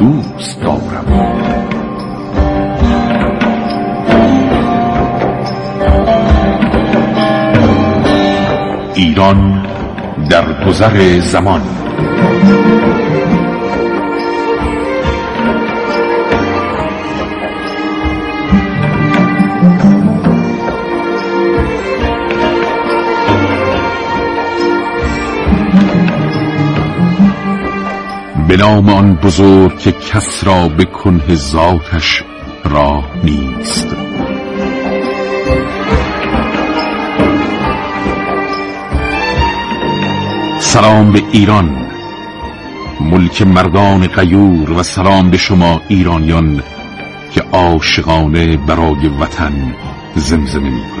[0.00, 1.06] دوست دارم.
[8.94, 9.66] ایران
[10.30, 11.60] در گذر زمان.
[28.60, 32.24] نام آن بزرگ که کس را به کنه ذاتش
[32.64, 33.86] راه نیست.
[40.60, 41.86] سلام به ایران
[43.00, 46.62] ملک مردان قیور و سلام به شما ایرانیان
[47.32, 49.74] که عاشقانه برای وطن
[50.16, 50.99] زمزمه می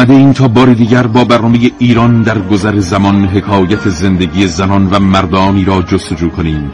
[0.00, 4.98] آمده این تا بار دیگر با برنامه ایران در گذر زمان حکایت زندگی زنان و
[4.98, 6.70] مردانی را جستجو کنیم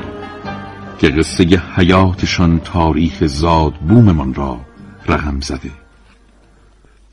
[0.99, 1.45] که قصه
[1.77, 4.61] حیاتشان تاریخ زاد بوممان را
[5.07, 5.71] رقم زده.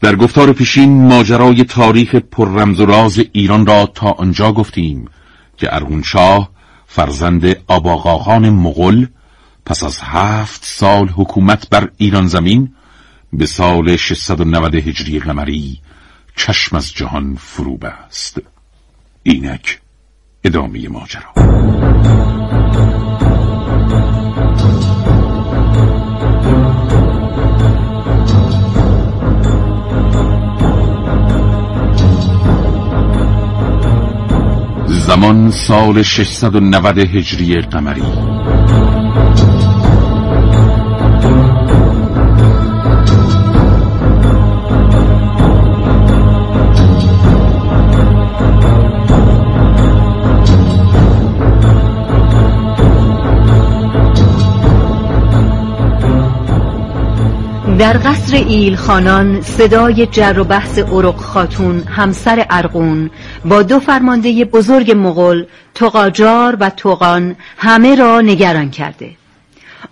[0.02, 5.06] در گفتار پیشین ماجرای تاریخ پر رمز و راز ایران را تا آنجا گفتیم
[5.58, 6.50] که ارغونشاه
[6.88, 9.06] فرزند آباقاخان مغل
[9.66, 12.70] پس از هفت سال حکومت بر ایران زمین
[13.34, 15.80] به سال 690 هجری قمری
[16.36, 18.42] چشم از جهان فرو بست.
[19.24, 19.80] اینک
[20.44, 21.34] ادامه ماجرا.
[34.88, 38.53] زمان سال 690 هجری قمری.
[57.84, 63.12] در قصر ایل خانان صدای جر و بحث ارق خاتون همسر ارقون
[63.46, 65.44] با دو فرمانده بزرگ مغل
[65.76, 69.12] تقاجار و توقان همه را نگران کرده.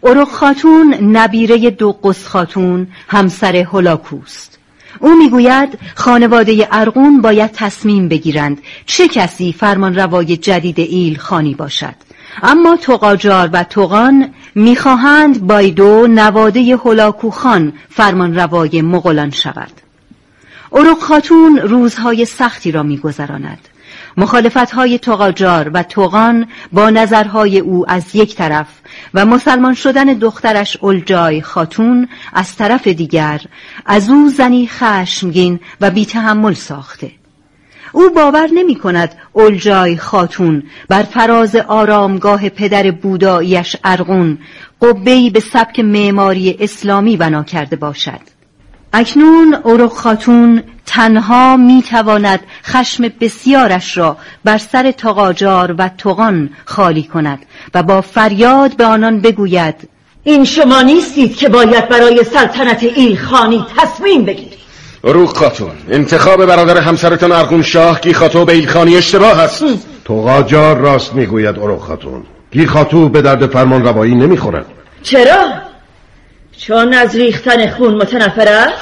[0.03, 4.59] ارق خاتون نبیره دو قص خاتون همسر هلاکوست.
[4.99, 11.95] او می‌گوید خانواده ارقون باید تصمیم بگیرند چه کسی فرمان روای جدید ایل خانی باشد.
[12.43, 19.71] اما توقاجار و توقان می‌خواهند بایدو نواده هلاکو خان فرمان روای مغولان شود.
[20.73, 23.67] اروق خاتون روزهای سختی را میگذراند.
[24.17, 28.67] مخالفت های توقاجار و توقان با نظرهای او از یک طرف
[29.13, 33.41] و مسلمان شدن دخترش الجای خاتون از طرف دیگر
[33.85, 37.11] از او زنی خشمگین و بیتحمل ساخته.
[37.91, 44.37] او باور نمی کند اولجای خاتون بر فراز آرامگاه پدر بوداییش ارغون
[44.81, 48.19] قبهی به سبک معماری اسلامی بنا کرده باشد.
[48.93, 57.03] اکنون اورخ خاتون تنها می تواند خشم بسیارش را بر سر تقاجار و تقان خالی
[57.03, 57.39] کند
[57.73, 59.75] و با فریاد به آنان بگوید
[60.23, 64.60] این شما نیستید که باید برای سلطنت ایل خانی تصمیم بگیرید.
[65.03, 65.71] روح خاتون.
[65.89, 69.63] انتخاب برادر همسرتان ارغون شاه گیخاتو به ایلخانی اشتباه است.
[70.05, 72.23] تو قاجار راست می‌گوید اروخ خاتون.
[72.51, 74.65] گیخاتو به درد فرمان روایی نمی‌خورد.
[75.03, 75.53] چرا؟
[76.57, 78.73] چون از ریختن خون متنفر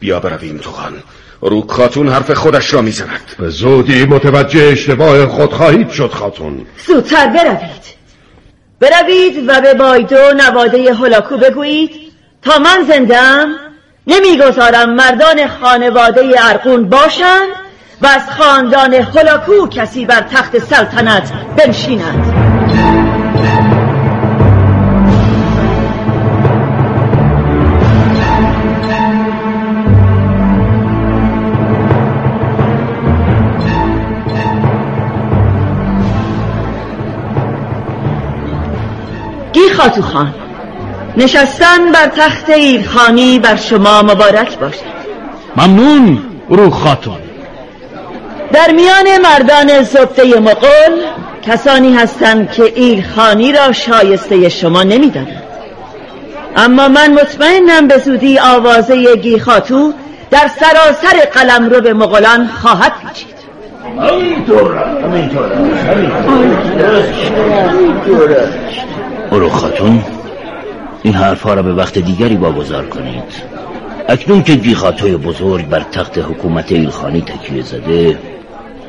[0.00, 0.92] بیا برویم توغان.
[1.40, 3.34] روک خاتون حرف خودش را می‌زند.
[3.38, 6.66] به زودی متوجه اشتباه خود خواهید شد خاتون.
[6.86, 7.84] زودتر بروید.
[8.80, 11.90] بروید و به بایدو نواده هلاکو بگویید
[12.42, 13.46] تا من زندم.
[14.06, 17.48] نمی‌گذارم مردان خانواده ارقون باشند
[18.02, 22.34] و از خاندان هلاکو کسی بر تخت سلطنت بنشیند.
[39.52, 40.34] گی خاتو خان
[41.16, 44.94] نشستن بر تخت ایرخانی بر شما مبارک باشد.
[45.56, 46.18] ممنون
[46.48, 47.18] روح خاتون.
[48.52, 51.04] در میان مردان زبده مغول
[51.42, 55.42] کسانی هستند که ایلخانی را شایسته شما نمی‌دانند.
[56.56, 59.92] اما من مطمئنم به زودی آوازه گیخاتو
[60.30, 63.34] در سراسر قلم رو به مغولان خواهد پیچید.
[69.30, 70.02] برو خاتون.
[71.04, 73.22] این حرفها را به وقت دیگری واگذار کنید.
[74.08, 78.18] اکنون که گیخاتوی بزرگ بر تخت حکومت ایلخانی تکیه زده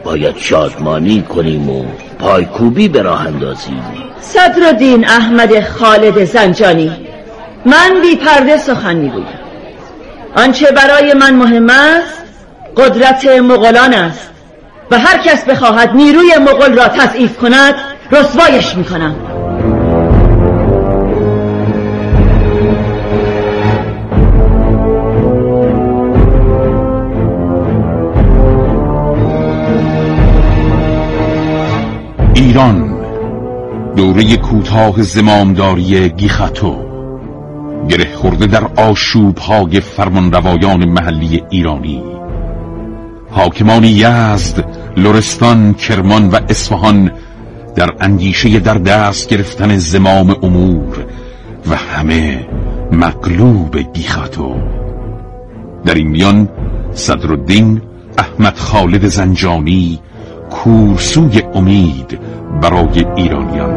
[0.03, 1.85] باید شادمانی کنیم و
[2.19, 3.83] پایکوبی به راه اندازیم.
[4.21, 6.91] صدرالدین احمد خالد زنجانی
[7.65, 9.39] من بی پرده سخن می‌گویم.
[10.35, 12.23] آنچه برای من مهم است
[12.77, 14.29] قدرت مغولان است
[14.91, 17.75] و هر کس بخواهد نیروی مغول را تضعیف کند
[18.11, 19.34] رسوایش می‌کنم.
[33.95, 36.75] دوره کوتاه زمامداری گیخاتو.
[37.89, 42.03] گره خورده در آشوب های فرمان روایان محلی ایرانی.
[43.31, 44.65] حاکمان یزد،
[44.97, 47.11] لرستان، کرمان و اصفهان
[47.75, 51.05] در اندیشه در دست گرفتن زمام امور
[51.69, 52.47] و همه
[52.91, 54.55] مقلوب گیخاتو.
[55.85, 56.49] در این میان
[56.93, 57.81] صدرالدین
[58.17, 59.99] احمد خالد زنجانی
[60.55, 62.19] کورسوی امید
[62.61, 63.73] برای ایرانیان.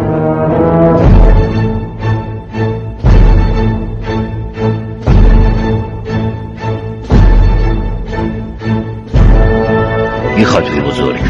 [10.37, 11.21] این خاطر بزرگ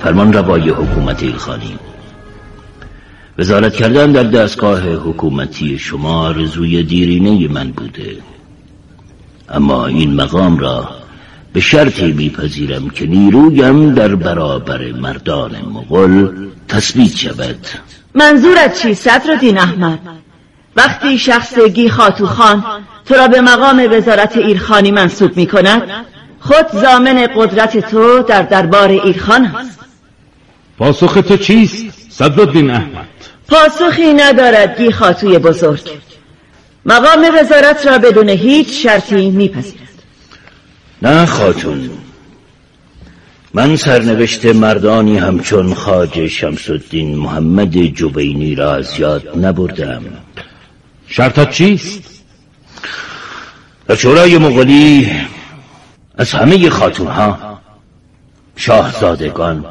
[0.00, 1.78] فرمان روای حکومت ایلخانی
[3.38, 8.16] وزارت کردن در دستگاه حکومتی شما رزوی دیرینه من بوده.
[9.48, 10.99] اما این مقام را
[11.52, 16.28] به شرطی میپذیرم که نیرویم در برابر مردان مغل
[16.68, 17.66] تثبیت شود.
[18.14, 19.98] منظورت چی صدرالدین احمد؟
[20.76, 22.64] وقتی شخص گی خاتو خان
[23.04, 25.82] تو را به مقام وزارت ایرخانی منصوب می کند
[26.40, 29.78] خود زامن قدرت تو در دربار ایرخان است.
[30.78, 33.08] پاسخ تو چیست صدرالدین احمد؟
[33.48, 35.90] پاسخی ندارد گی خاتوی بزرگ.
[36.86, 39.89] مقام وزارت را بدون هیچ شرطی میپذیرد.
[41.02, 41.90] نه خاتون.
[43.54, 50.02] من سرنوشت مردانی همچون خاج شمس محمد جبینی را از یاد نبردم.
[51.06, 52.22] شرطت چیست؟
[53.88, 55.10] در شورای مغولی
[56.18, 57.60] از همه خاتونها
[58.56, 59.64] شاهزادگان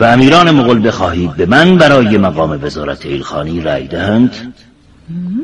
[0.00, 4.54] و امیران مغول بخواهید به من برای مقام وزارت ایلخانی رای دهند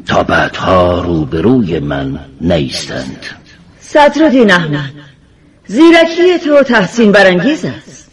[0.07, 3.39] تا بعدها روبروی من نیستند.
[3.92, 4.90] صدرالدین احمد
[5.66, 8.10] زیرکی تو تحسین برانگیز است.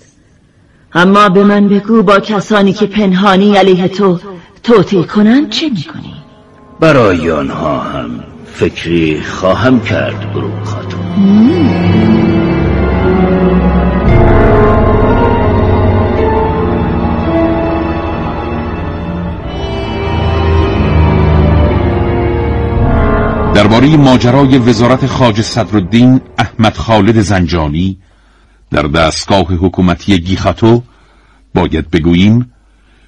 [0.94, 4.19] اما به من بگو با کسانی که پنهانی علیه تو
[4.63, 6.13] توطیع کنند چه می‌کنی؟
[6.79, 11.97] برای آنها هم فکری خواهم کرد برو خاتون.
[23.88, 27.98] درباره ماجرای وزارت خاج صدرالدین احمد خالد زنجانی
[28.72, 30.84] در دستگاه حکومتی گیخاتو
[31.53, 32.51] باید بگوییم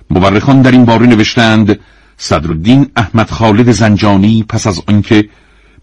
[0.09, 1.79] مورخان در این باره نوشتند
[2.17, 5.29] صدرالدین احمد خالد زنجانی پس از آنکه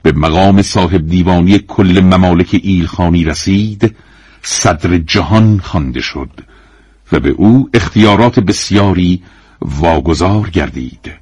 [0.03, 3.97] به مقام صاحب دیوانی کل ممالک ایلخانی رسید
[4.43, 6.31] صدر جهان خوانده شد
[7.13, 9.23] و به او اختیارات بسیاری
[9.61, 11.13] واگذار گردید.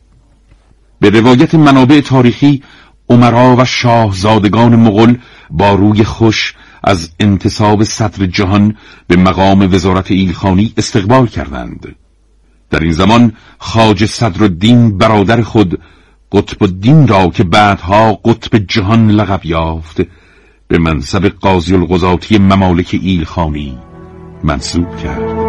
[1.01, 2.63] به روایت منابع تاریخی
[3.09, 5.15] عمرا و شاهزادگان مغل
[5.51, 11.97] با روی خوش از انتصاب صدر جهان به مقام وزارت ایلخانی استقبال کردند.
[12.71, 15.81] در این زمان خاج صدرالدین برادر خود
[16.33, 20.01] قطب الدین را که بعدها قطب جهان لقب یافت
[20.69, 23.79] به منصب قاضی القضاتی ممالک ایلخانی
[24.45, 25.44] منصوب کرد.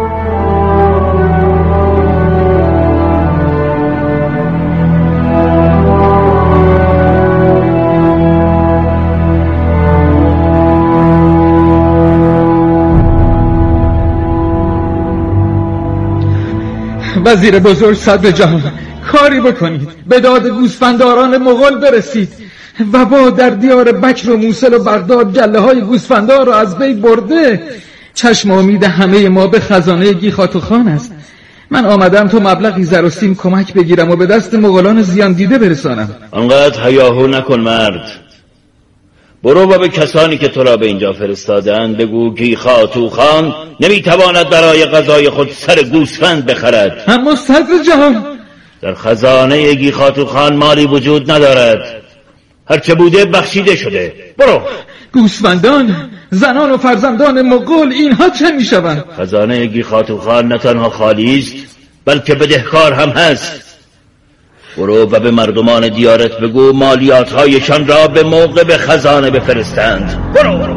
[17.26, 18.62] وزیر بزرگ صدر جهان
[19.12, 19.88] کاری بکنید.
[20.08, 22.28] به داد گوسفنداران مغول برسید
[22.92, 26.94] و با در دیار بکر و موسل و بغداد گله های گوسفندار را از بی
[26.94, 27.62] برده.
[28.14, 31.12] چشم امید همه ما به خزانه گیخاتو خان است.
[31.70, 35.58] من آمدم تو مبلغی زر و سیم کمک بگیرم و به دست مغولان زیان دیده
[35.58, 36.08] برسانم.
[36.32, 38.25] انقدر هیاهو نکن مرد.
[39.46, 44.48] برو و به کسانی که تو را به اینجا فرستادن بگو گی خاتو خان نمی‌تواند
[44.48, 47.04] برای غذای خود سر گوسفند بخرد.
[47.08, 48.24] اما صدر جهان!
[48.82, 52.02] در خزانه گی خاتو خان مالی وجود ندارد.
[52.70, 54.12] هرچه بوده بخشیده شده.
[54.38, 54.62] برو.
[55.12, 61.38] گوسفندان زنان و فرزندان مغول اینها چه می‌شوند؟ خزانه گی خاتو خان نه تنها خالی
[61.38, 63.65] است بلکه بدهکار هم هست.
[64.76, 70.58] برو و به مردمان دیارت بگو مالیات هایشان را به موقع به خزانه بفرستند برو,
[70.58, 70.75] برو.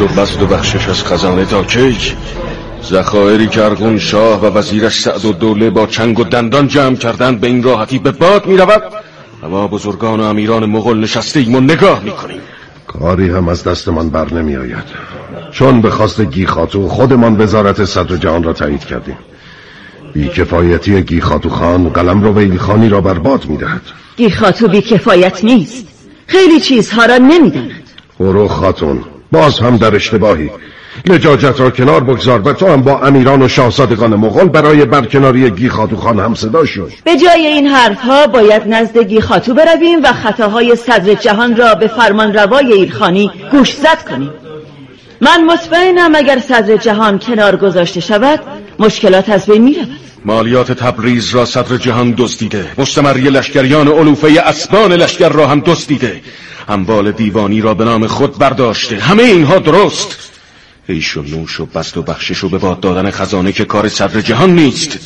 [0.00, 1.96] و بزد و بخشش از خزانه تا کی
[2.82, 7.40] زخائری که ارغون شاه و وزیرش سعد و دوله با چنگ و دندان جمع کردند
[7.40, 8.82] به این راحتی به باد می رود
[9.42, 12.40] و ما بزرگان و امیران مغل نشسته ایم و نگاه می کنیم
[12.86, 14.84] کاری هم از دستمان بر نمی آید
[15.50, 19.18] چون به خواست گیخاتو خودمان وزارت صدر جهان را تایید کردیم.
[20.12, 23.82] بیکفایتی گیخاتو خان قلم رو ویلخانی را برباد می دهد
[24.16, 25.86] گیخاتو بیکفایت نیست.
[26.26, 27.70] خیلی چیزها را نمی داند
[28.20, 29.04] برو خاتون.
[29.32, 30.50] باز هم در اشتباهی.
[31.06, 35.96] لجاجت را کنار بگذار و تو هم با امیران و شاهزادگان مغول برای برکناری گیخاتو
[35.96, 36.92] خان هم صدا شد.
[37.04, 42.34] به جای این حرفها باید نزد گیخاتو برویم و خطاهای صدر جهان را به فرمان
[42.34, 44.30] روای ایلخانی گوش زد کنیم.
[45.20, 48.40] من مطمئنم اگر صدر جهان کنار گذاشته شود
[48.78, 49.88] مشکلات از بین می رود.
[50.28, 52.66] مالیات تبریز را صدر جهان دزدیده.
[52.78, 56.20] مستمری لشکریان علوفه اسبان لشکر را هم دزدیده.
[56.68, 58.96] اموال دیوانی را به نام خود برداشته.
[58.96, 60.18] همه اینها درست.
[60.88, 64.20] ایش و نوش و بست و بخشش و به باد دادن خزانه که کار صدر
[64.20, 64.98] جهان نیست.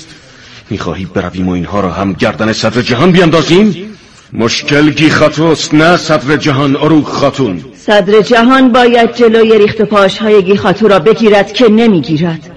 [0.71, 3.97] می‌خواهی برویم و اینها را هم گردن صدر جهان بیاندازیم؟
[4.33, 7.64] مشکل گی خاتوست نه صدر جهان اروخ خاتون.
[7.76, 12.50] صدر جهان باید جلوی ریخت پاش های گی خاتو را بگیرد که نمی‌گیرد.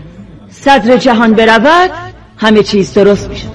[0.52, 2.05] صدر جهان برود
[2.38, 3.48] همه چیز درست میشه.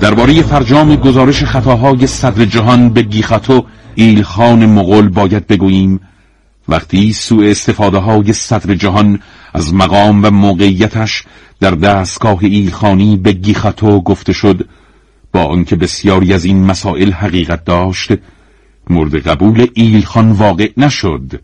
[0.00, 3.64] درباره فرجام گزارش خطاهای صدر جهان به گیخاتو
[3.98, 6.00] ایلخان مغول باید بگوییم
[6.68, 9.20] وقتی سوء استفاده های صدر جهان
[9.54, 11.24] از مقام و موقعیتش
[11.60, 14.68] در دستگاه ایلخانی به گیخاتو گفته شد
[15.32, 18.12] با آنکه بسیاری از این مسائل حقیقت داشت
[18.90, 21.42] مورد قبول ایلخان واقع نشد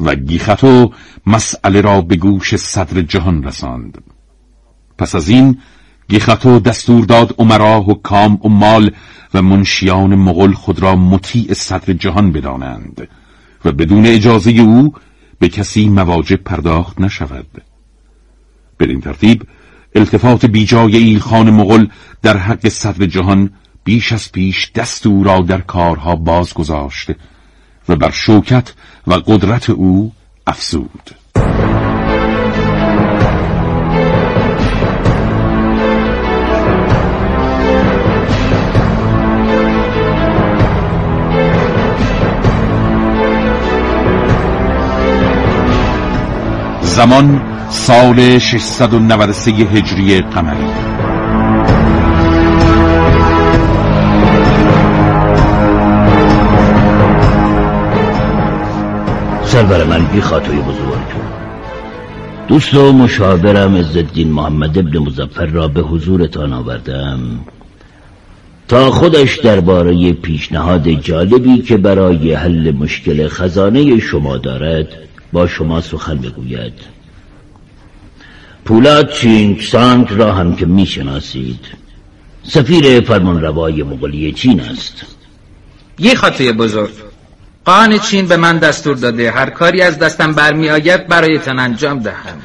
[0.00, 0.92] و گیخاتو
[1.26, 4.02] مسئله را به گوش صدر جهان رساند.
[4.98, 5.58] پس از این
[6.08, 8.90] گیخاتو دستور داد و کام و مال
[9.34, 13.08] و منشیان مغل خود را مطیع صدر جهان بدانند
[13.64, 14.92] و بدون اجازه او
[15.38, 17.62] به کسی مواجب پرداخت نشود.
[18.80, 19.46] بدین ترتیب
[19.94, 21.86] التفات بیجای ایلخان مغل
[22.22, 23.50] در حق صدر جهان
[23.84, 27.10] بیش از پیش دستور را در کارها باز گذاشت
[27.88, 28.72] و بر شوکت
[29.06, 30.12] و قدرت او
[30.46, 31.10] افزود.
[46.94, 50.66] زمان سال 693 هجری قمری.
[59.44, 60.74] سرور من بی خاطوی بزرگ.
[62.48, 67.20] دوست و مشاورم عزالدین محمد ابن مزفر را به حضورتان آوردم.
[68.68, 74.88] تا خودش درباره پیشنهاد جالبی که برای حل مشکل خزانه شما دارد
[75.34, 76.72] با شما سخن بگوید.
[78.64, 81.60] پولاد چینگ سانگ را هم که می‌شناسید.
[82.42, 85.06] سفیر فرمان روای مغولی چین است.
[85.98, 86.90] یه خاطه بزرگ.
[87.64, 92.38] قان چین به من دستور داده هر کاری از دستم برمی آید برایتان انجام دهم.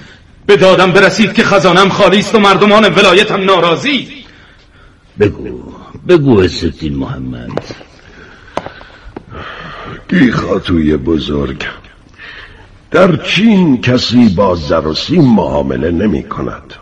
[0.46, 4.08] به دادم برسید که خزانم خالی است و مردمان ولایتم ناراضی.
[5.20, 5.74] بگو
[6.08, 7.76] بگو عزالدین محمد.
[10.10, 11.64] گی خاتوی بزرگ
[12.92, 16.74] در چین کسی با زر و سیم معامله نمی کند.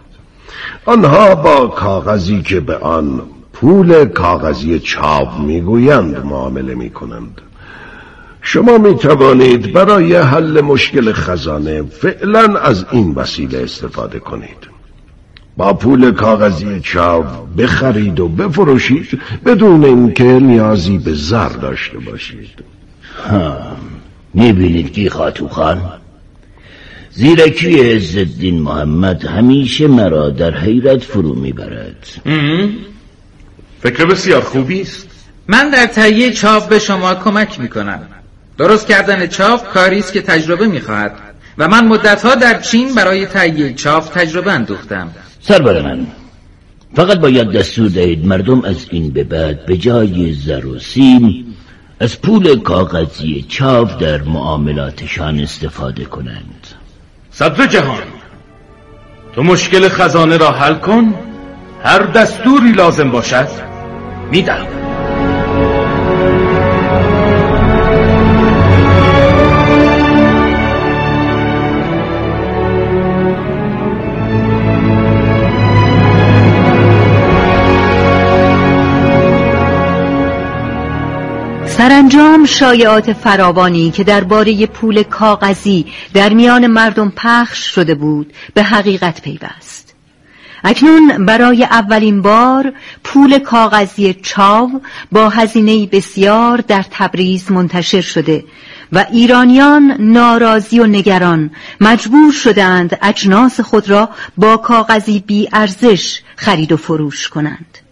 [0.86, 3.22] آنها با کاغذی که به آن
[3.54, 7.42] پول کاغذی چاپ می‌گویند معامله می کنند
[8.42, 14.68] شما می توانید برای حل مشکل خزانه فعلا از این وسیله استفاده کنید.
[15.58, 17.26] با پول کاغذی چاپ
[17.58, 22.64] بخرید و بفروشید بدون اینکه نیازی به زر داشته باشید.
[23.30, 23.58] ها.
[24.34, 25.82] می‌بینید کی خاتو خان
[27.12, 32.08] زیرکی عزالدین محمد همیشه مرا در حیرت فرو می‌برد.
[33.82, 35.08] فکر بسیار خوبی است.
[35.48, 38.00] من در تهیه چاپ به شما کمک می‌کنم.
[38.58, 41.16] درست کردن چاپ کاری است که تجربه می‌خواهد
[41.58, 45.10] و من مدتها در چین برای تهیه چاپ تجربه اندوختم.
[45.42, 46.08] سربر من
[46.96, 51.56] فقط باید دستور دهید مردم از این به بعد به جای زر و سیم
[52.00, 56.68] از پول کاغذی چاپ در معاملاتشان استفاده کنند.
[57.32, 58.04] صدر جهان
[59.36, 61.14] تو مشکل خزانه را حل کن.
[61.84, 63.48] هر دستوری لازم باشد
[64.32, 64.87] میدم
[82.10, 89.22] سرانجام شایعات فراوانی که درباره پول کاغذی در میان مردم پخش شده بود به حقیقت
[89.22, 89.96] پیوست.
[90.64, 92.74] اکنون برای اولین بار
[93.04, 98.44] پول کاغذی چاو با هزینه بسیار در تبریز منتشر شده
[98.92, 106.72] و ایرانیان ناراضی و نگران مجبور شدند اجناس خود را با کاغذی بی ارزش خرید
[106.72, 107.87] و فروش کنند.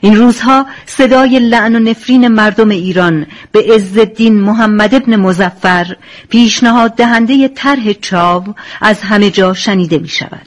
[0.00, 5.96] این روزها صدای لعن و نفرین مردم ایران به عزالدین محمد ابن مزفر
[6.28, 8.44] پیشنهاد دهنده طرح چاو
[8.80, 10.46] از همه جا شنیده می شود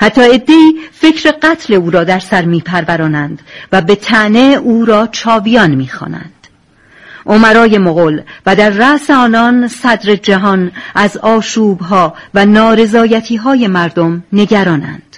[0.00, 3.42] حتی ادهی فکر قتل او را در سر می پرورانند
[3.72, 6.32] و به تنه او را چاویان می خوانند.
[7.26, 15.09] عمرای مغول و در رأس آنان صدر جهان از آشوبها و نارضایتی های مردم نگرانند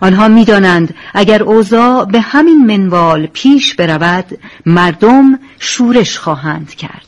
[0.00, 7.06] آنها می‌دانند اگر اوضاع به همین منوال پیش برود مردم شورش خواهند کرد.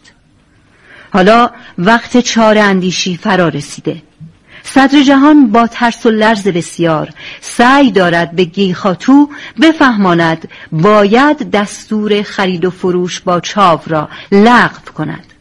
[1.12, 4.03] حالا وقت چاره اندیشی فرا رسیده.
[4.62, 7.09] صدر جهان با ترس و لرز بسیار
[7.40, 9.29] سعی دارد به گیخاتو
[9.62, 15.36] بفهماند باید دستور خرید و فروش با چاو را لغو کند.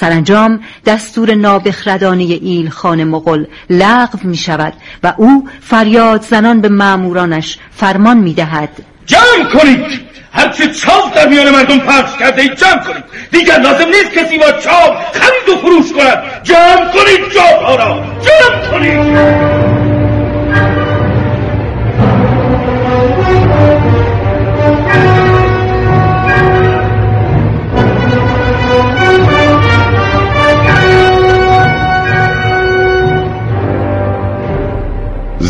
[0.00, 7.58] سرانجام دستور نابخردانه ایل خان مغل لغو می شود و او فریاد زنان به معمورانش
[7.76, 8.68] فرمان می دهد
[9.06, 10.00] جمع کنید!
[10.32, 13.04] هرچه چاپ در میان مردم پخش کرده اید جمع کنید!
[13.32, 16.42] دیگر لازم نیست کسی با چاپ خرید و فروش کند!
[16.42, 18.04] جمع کنید ها را!
[18.20, 19.57] جمع کنید!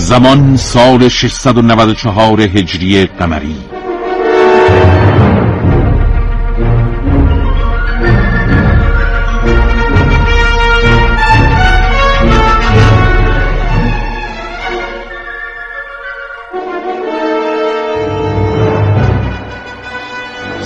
[0.09, 3.57] زمان سال 694 هجری قمری.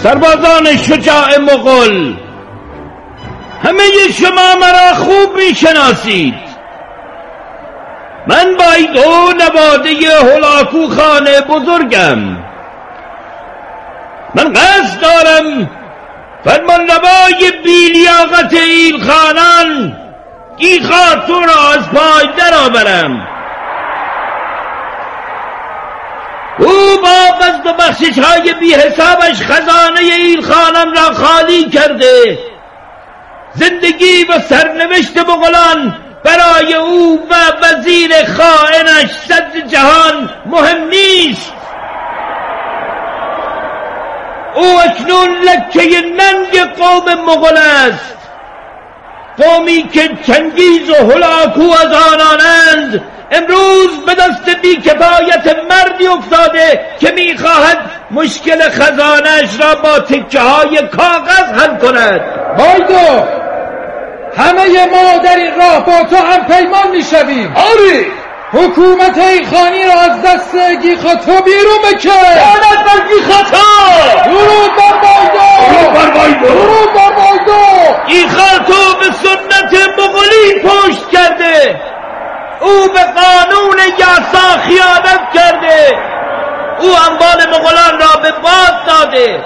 [0.02, 2.14] سربازان شجاع مغل
[3.62, 3.82] همه
[4.18, 6.51] شما مرا خوب می‌شناسید.
[8.32, 12.18] من بایدو نواده هلاکو خانه بزرگم.
[14.34, 15.70] من قصد دارم
[16.44, 19.96] فرمان روای بیلیاقت این خانان
[20.56, 23.28] این خاتون را از پای درآورم.
[26.58, 32.38] او با بزد و بخشش های بی حسابش خزانه این خانم را خالی کرده.
[33.54, 36.61] زندگی و سرنوشت بغلان برای
[38.24, 41.52] خائنش صد جهان مهم نیست.
[44.54, 48.16] او اکنون لکه ننگ قوم مغل است.
[49.38, 53.02] قومی که چنگیز و هلاکو از آنانند.
[53.30, 57.78] امروز به دست بیکفایت مردی افتاده که می‌خواهد
[58.10, 62.20] مشکل خزانش را با تکه های کاغذ حل کند.
[62.58, 63.41] بایدو
[64.36, 67.54] همه ما در این راه با تو هم پیمان می‌شویم.
[67.56, 68.06] آری!
[68.52, 73.56] حکومت ایخانی را از دست گیخاتو بیرون بکن دانت بر گیخاتو
[74.24, 74.70] درود
[75.94, 76.46] بر بایدو.
[76.46, 77.62] درود بر بایدو.
[78.08, 81.80] گیخاتو به سنت مغلی پشت کرده.
[82.60, 85.98] او به قانون یعصا خیانت کرده.
[86.80, 89.44] او انبال مغلان را به باد داده.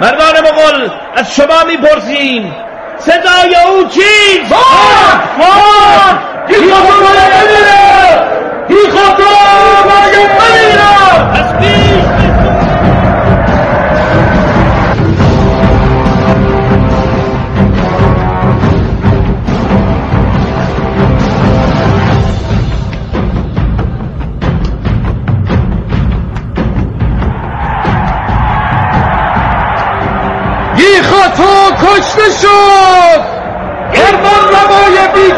[0.00, 2.61] مردان مغل از شما می‌پرسیم.
[3.04, 4.00] 现在有请。
[4.48, 4.56] 啊
[5.40, 6.70] 啊一个中
[8.68, 9.41] 一号的
[32.12, 33.20] کشته شد
[33.94, 35.32] گرمان روای بی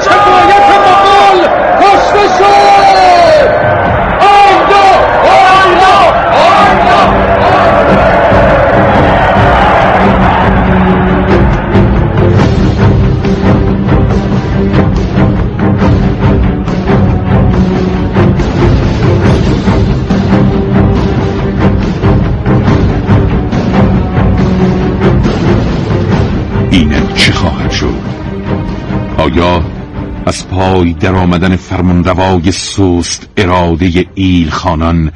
[30.65, 35.13] پای در آمدن فرمانروای سوست اراده ایل خانان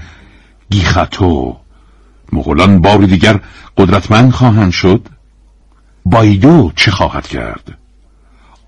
[0.71, 1.57] گیختو
[2.33, 3.41] مغولان بار دیگر
[3.77, 5.07] قدرتمند خواهند شد؟
[6.05, 7.79] بایدو چه خواهد کرد؟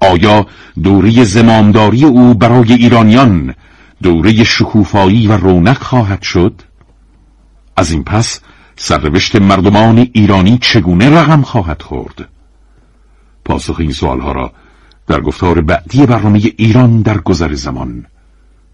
[0.00, 0.46] آیا
[0.82, 3.54] دوره زمامداری او برای ایرانیان
[4.02, 6.62] دوره شکوفایی و رونق خواهد شد؟
[7.76, 8.40] از این پس
[8.76, 12.28] سرنوشت مردمان ایرانی چگونه رقم خواهد خورد؟
[13.44, 14.52] پاسخ این سوالها را
[15.10, 18.06] در گفتار بعدی برنامه ایران در گذر زمان.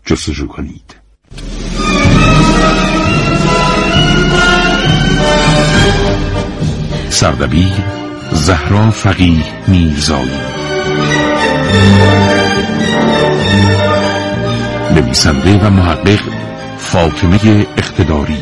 [0.04, 0.96] جستجو کنید.
[7.08, 7.72] سردبیر
[8.32, 10.30] زهرا فقیه میرزایی.
[14.94, 16.20] نویسنده و محقق
[16.78, 18.38] فاطمه اقتداری.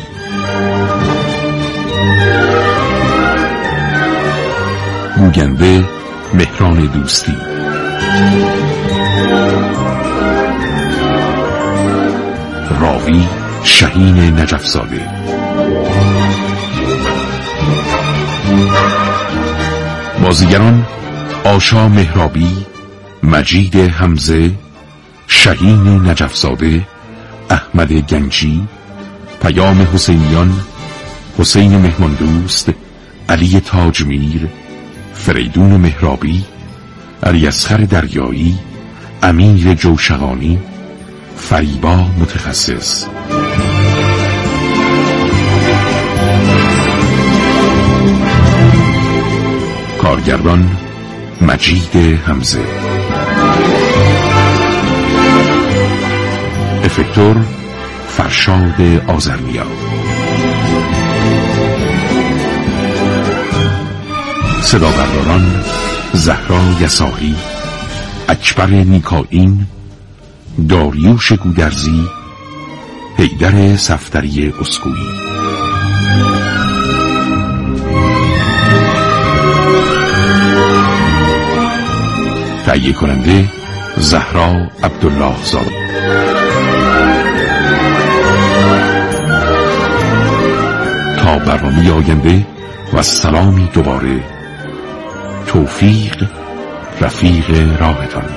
[5.17, 5.85] گوینده
[6.33, 7.54] مهران دوستی.
[12.79, 13.27] راوی
[13.63, 15.01] شهین نجفزاده.
[20.23, 20.87] بازیگران
[21.43, 22.65] آشا مهرابی
[23.23, 24.51] مجید حمزه
[25.27, 26.87] شهین نجفزاده
[27.49, 28.67] احمد گنجی
[29.41, 30.53] پیام حسینیان
[31.39, 32.69] حسین مهماندوست
[33.29, 34.49] علی تاجمیر
[35.13, 36.45] فریدون مهرابی
[37.25, 38.59] علی اسخر دریایی
[39.23, 40.59] امیر جوشقانی
[41.37, 43.05] فریبا متخصص.
[50.01, 50.77] کارگردان
[51.41, 52.61] مجید همزه
[56.83, 57.35] افکتور
[58.07, 59.65] فرشاد آزرنیا
[64.61, 65.63] صدا برداران
[66.15, 67.35] زهرا یساری
[68.29, 69.67] اکبر نیکائین
[70.69, 72.03] داریوش گودرزی
[73.17, 75.09] حیدر سفتری اسکویی.
[82.65, 83.49] تهیه کننده
[83.97, 85.71] زهرا عبدالله زاده.
[91.17, 92.47] تا برنامه آینده
[92.93, 94.34] و سلامی دوباره
[95.55, 96.29] توفیق
[97.01, 98.29] رفیق راهتان.